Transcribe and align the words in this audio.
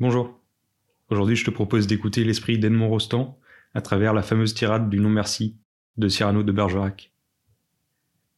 Bonjour. 0.00 0.40
Aujourd'hui, 1.08 1.34
je 1.34 1.44
te 1.44 1.50
propose 1.50 1.88
d'écouter 1.88 2.22
l'esprit 2.22 2.56
d'Edmond 2.56 2.88
Rostand 2.88 3.36
à 3.74 3.80
travers 3.80 4.14
la 4.14 4.22
fameuse 4.22 4.54
tirade 4.54 4.88
du 4.88 5.00
non-merci 5.00 5.58
de 5.96 6.06
Cyrano 6.06 6.44
de 6.44 6.52
Bergerac. 6.52 7.12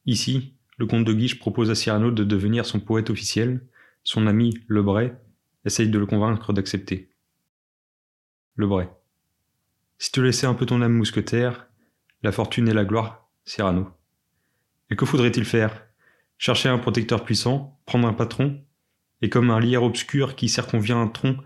Ici, 0.07 0.55
le 0.79 0.87
comte 0.87 1.05
de 1.05 1.13
Guiche 1.13 1.37
propose 1.37 1.69
à 1.69 1.75
Cyrano 1.75 2.09
de 2.09 2.23
devenir 2.23 2.65
son 2.65 2.79
poète 2.79 3.11
officiel. 3.11 3.61
Son 4.03 4.25
ami, 4.25 4.57
Lebray, 4.69 5.13
essaye 5.63 5.87
de 5.87 5.99
le 5.99 6.07
convaincre 6.07 6.51
d'accepter. 6.51 7.11
Lebray. 8.55 8.89
Si 9.99 10.11
tu 10.11 10.23
laissais 10.23 10.47
un 10.47 10.55
peu 10.55 10.65
ton 10.65 10.81
âme 10.81 10.93
mousquetaire, 10.93 11.67
la 12.23 12.31
fortune 12.31 12.69
et 12.69 12.73
la 12.73 12.85
gloire, 12.85 13.29
Cyrano. 13.45 13.87
Et 14.89 14.95
que 14.95 15.05
faudrait-il 15.05 15.45
faire? 15.45 15.85
Chercher 16.39 16.69
un 16.69 16.79
protecteur 16.79 17.23
puissant, 17.23 17.79
prendre 17.85 18.07
un 18.07 18.13
patron, 18.13 18.65
et 19.21 19.29
comme 19.29 19.51
un 19.51 19.59
lierre 19.59 19.83
obscur 19.83 20.35
qui 20.35 20.49
circonvient 20.49 20.99
un 20.99 21.07
tronc, 21.07 21.37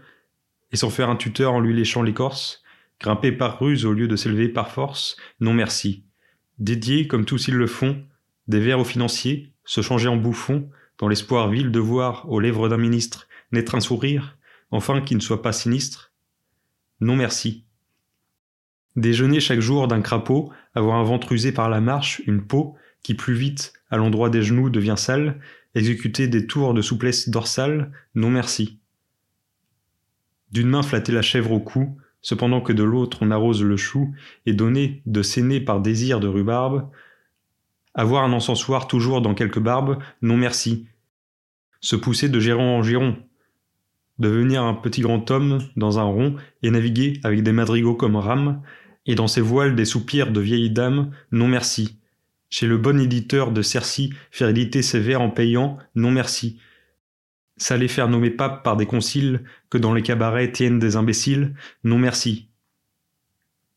et 0.76 0.78
s'en 0.78 0.90
faire 0.90 1.10
un 1.10 1.16
tuteur 1.16 1.54
en 1.54 1.62
lui 1.62 1.74
léchant 1.74 2.04
l'écorce, 2.04 2.62
grimper 3.00 3.32
par 3.32 3.60
ruse 3.60 3.86
au 3.86 3.94
lieu 3.94 4.10
de 4.10 4.18
s'élever 4.18 4.50
par 4.50 4.72
force, 4.72 5.16
non 5.40 5.54
merci. 5.54 6.04
Dédier, 6.60 7.08
comme 7.08 7.24
tous 7.24 7.48
ils 7.48 7.56
le 7.56 7.66
font, 7.66 8.04
des 8.50 8.60
vers 8.60 8.78
aux 8.78 8.84
financiers, 8.84 9.54
se 9.64 9.80
changer 9.80 10.10
en 10.10 10.18
bouffon, 10.18 10.70
dans 10.98 11.08
l'espoir 11.08 11.48
vil 11.48 11.72
de 11.72 11.80
voir, 11.80 12.30
aux 12.30 12.42
lèvres 12.42 12.68
d'un 12.68 12.76
ministre, 12.76 13.30
naître 13.54 13.74
un 13.76 13.80
sourire, 13.80 14.38
enfin 14.70 15.00
qui 15.00 15.16
ne 15.16 15.22
soit 15.22 15.42
pas 15.42 15.54
sinistre. 15.54 16.12
Non 17.00 17.16
merci. 17.16 17.64
Déjeuner 18.98 19.40
chaque 19.40 19.62
jour 19.62 19.88
d'un 19.88 20.02
crapaud, 20.02 20.52
avoir 20.74 20.98
un 20.98 21.04
ventre 21.04 21.32
usé 21.32 21.54
par 21.54 21.70
la 21.70 21.80
marche, 21.80 22.22
une 22.28 22.46
peau, 22.46 22.76
qui 23.02 23.14
plus 23.14 23.34
vite, 23.34 23.72
à 23.90 23.96
l'endroit 23.96 24.30
des 24.30 24.42
genoux, 24.42 24.70
devient 24.70 24.96
sale, 24.98 25.40
exécuter 25.74 26.28
des 26.28 26.48
tours 26.48 26.74
de 26.74 26.82
souplesse 26.82 27.30
dorsale, 27.30 27.94
non 28.14 28.30
merci. 28.30 28.82
D'une 30.52 30.70
main 30.70 30.84
flatter 30.84 31.12
la 31.12 31.22
chèvre 31.22 31.52
au 31.52 31.60
cou, 31.60 31.98
cependant 32.22 32.62
que 32.62 32.74
de 32.74 32.84
l'autre 32.84 33.20
on 33.22 33.32
arrose 33.32 33.64
le 33.64 33.78
chou, 33.78 34.16
et 34.46 34.54
donner, 34.54 35.02
de 35.06 35.22
saigner 35.22 35.60
par 35.60 35.80
désir 35.80 36.20
de 36.20 36.28
rhubarbe, 36.28 36.90
avoir 37.94 38.24
un 38.24 38.34
encensoir 38.34 38.88
toujours 38.88 39.22
dans 39.22 39.34
quelque 39.34 39.60
barbe, 39.60 40.00
non 40.22 40.38
merci. 40.38 40.88
Se 41.82 41.96
pousser 41.96 42.30
de 42.30 42.40
géron 42.40 42.78
en 42.78 42.84
giron, 42.84 43.16
devenir 44.20 44.64
un 44.64 44.74
petit 44.74 45.02
grand 45.02 45.30
homme 45.32 45.60
dans 45.76 46.00
un 46.00 46.04
rond 46.04 46.36
et 46.64 46.72
naviguer 46.72 47.20
avec 47.24 47.44
des 47.44 47.52
madrigaux 47.52 47.96
comme 47.96 48.16
rames, 48.16 48.62
et 49.06 49.16
dans 49.16 49.28
ses 49.28 49.42
voiles 49.42 49.76
des 49.76 49.86
soupirs 49.86 50.32
de 50.32 50.42
vieilles 50.42 50.72
dames, 50.72 51.12
non 51.32 51.48
merci. 51.48 52.00
Chez 52.50 52.68
le 52.68 52.78
bon 52.78 53.00
éditeur 53.00 53.52
de 53.52 53.62
Cercy, 53.62 54.14
faire 54.32 54.50
éditer 54.50 54.82
ses 54.82 55.00
vers 55.00 55.22
en 55.22 55.30
payant, 55.30 55.78
non 55.96 56.12
merci. 56.12 56.60
S'aller 57.58 57.88
faire 57.88 58.10
nommer 58.10 58.32
pape 58.32 58.64
par 58.64 58.76
des 58.76 58.86
conciles, 58.86 59.44
que 59.70 59.78
dans 59.78 59.94
les 59.94 60.02
cabarets 60.02 60.52
tiennent 60.52 60.80
des 60.80 60.96
imbéciles, 60.96 61.56
non 61.84 61.98
merci. 61.98 62.50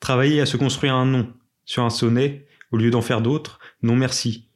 Travailler 0.01 0.41
à 0.41 0.47
se 0.47 0.57
construire 0.57 0.95
un 0.95 1.07
nom, 1.07 1.33
sur 1.65 1.85
un 1.85 1.91
sonnet, 1.91 2.47
au 2.73 2.77
lieu 2.77 2.91
d'en 2.91 3.03
faire 3.03 3.21
d'autres, 3.21 3.59
non 3.83 3.97
merci. 3.97 4.49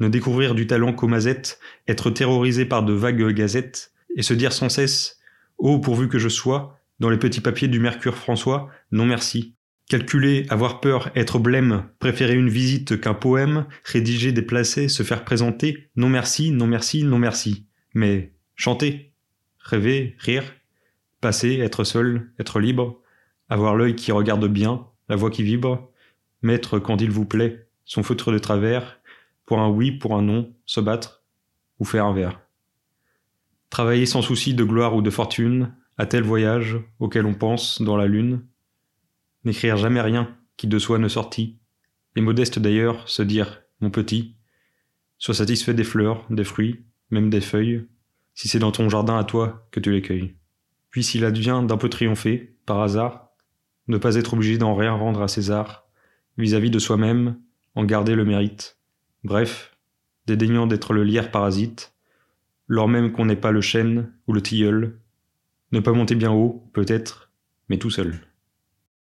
Ne 0.00 0.08
découvrir 0.08 0.54
du 0.54 0.66
talent 0.66 0.92
qu'aux 0.92 1.08
mazettes, 1.08 1.60
être 1.86 2.10
terrorisé 2.10 2.64
par 2.64 2.82
de 2.82 2.92
vagues 2.92 3.32
gazettes, 3.32 3.92
et 4.16 4.22
se 4.22 4.34
dire 4.34 4.52
sans 4.52 4.68
cesse, 4.68 5.18
oh 5.58 5.78
pourvu 5.78 6.08
que 6.08 6.18
je 6.18 6.28
sois, 6.28 6.80
dans 7.00 7.10
les 7.10 7.18
petits 7.18 7.40
papiers 7.40 7.68
du 7.68 7.80
Mercure 7.80 8.16
François, 8.16 8.70
non 8.90 9.06
merci. 9.06 9.54
Calculer, 9.88 10.46
avoir 10.50 10.80
peur, 10.80 11.10
être 11.14 11.38
blême, 11.38 11.88
préférer 11.98 12.34
une 12.34 12.50
visite 12.50 13.00
qu'un 13.00 13.14
poème, 13.14 13.66
rédiger, 13.84 14.32
déplacer, 14.32 14.88
se 14.88 15.02
faire 15.02 15.24
présenter, 15.24 15.88
non 15.96 16.08
merci, 16.08 16.50
non 16.50 16.66
merci, 16.66 17.04
non 17.04 17.18
merci. 17.18 17.66
Mais 17.94 18.32
chanter, 18.58 19.12
rêver, 19.60 20.16
rire, 20.18 20.52
passer, 21.20 21.60
être 21.60 21.84
seul, 21.84 22.32
être 22.40 22.58
libre, 22.58 23.00
avoir 23.48 23.76
l'œil 23.76 23.94
qui 23.94 24.12
regarde 24.12 24.46
bien, 24.46 24.86
la 25.08 25.16
voix 25.16 25.30
qui 25.30 25.44
vibre, 25.44 25.90
mettre, 26.42 26.80
quand 26.80 27.00
il 27.00 27.10
vous 27.10 27.24
plaît, 27.24 27.68
son 27.84 28.02
feutre 28.02 28.32
de 28.32 28.38
travers, 28.38 29.00
pour 29.46 29.60
un 29.60 29.70
oui, 29.70 29.92
pour 29.92 30.16
un 30.16 30.22
non, 30.22 30.52
se 30.66 30.80
battre, 30.80 31.22
ou 31.78 31.84
faire 31.84 32.04
un 32.04 32.12
verre. 32.12 32.40
Travailler 33.70 34.06
sans 34.06 34.22
souci 34.22 34.54
de 34.54 34.64
gloire 34.64 34.94
ou 34.94 35.02
de 35.02 35.10
fortune, 35.10 35.72
à 35.96 36.06
tel 36.06 36.24
voyage 36.24 36.76
auquel 36.98 37.26
on 37.26 37.34
pense 37.34 37.80
dans 37.80 37.96
la 37.96 38.08
lune, 38.08 38.44
n'écrire 39.44 39.76
jamais 39.76 40.00
rien 40.00 40.36
qui 40.56 40.66
de 40.66 40.80
soi 40.80 40.98
ne 40.98 41.08
sortit, 41.08 41.58
et 42.16 42.20
modeste 42.20 42.58
d'ailleurs 42.58 43.08
se 43.08 43.22
dire, 43.22 43.62
mon 43.80 43.90
petit, 43.90 44.34
sois 45.16 45.34
satisfait 45.34 45.74
des 45.74 45.84
fleurs, 45.84 46.26
des 46.28 46.44
fruits, 46.44 46.84
même 47.10 47.30
des 47.30 47.40
feuilles, 47.40 47.86
si 48.38 48.46
c'est 48.46 48.60
dans 48.60 48.70
ton 48.70 48.88
jardin 48.88 49.18
à 49.18 49.24
toi 49.24 49.66
que 49.72 49.80
tu 49.80 49.90
les 49.90 50.00
cueilles. 50.00 50.36
Puis 50.90 51.02
s'il 51.02 51.24
advient 51.24 51.60
d'un 51.66 51.76
peu 51.76 51.88
triompher, 51.88 52.54
par 52.66 52.80
hasard, 52.80 53.30
ne 53.88 53.98
pas 53.98 54.14
être 54.14 54.34
obligé 54.34 54.58
d'en 54.58 54.76
rien 54.76 54.92
rendre 54.92 55.22
à 55.22 55.26
César, 55.26 55.88
vis-à-vis 56.36 56.70
de 56.70 56.78
soi-même, 56.78 57.36
en 57.74 57.82
garder 57.82 58.14
le 58.14 58.24
mérite. 58.24 58.78
Bref, 59.24 59.76
dédaignant 60.28 60.68
d'être 60.68 60.92
le 60.92 61.02
lierre 61.02 61.32
parasite, 61.32 61.94
lors 62.68 62.86
même 62.86 63.10
qu'on 63.10 63.26
n'est 63.26 63.34
pas 63.34 63.50
le 63.50 63.60
chêne 63.60 64.12
ou 64.28 64.32
le 64.32 64.40
tilleul, 64.40 65.00
ne 65.72 65.80
pas 65.80 65.90
monter 65.90 66.14
bien 66.14 66.30
haut, 66.30 66.70
peut-être, 66.72 67.32
mais 67.68 67.78
tout 67.78 67.90
seul. 67.90 68.20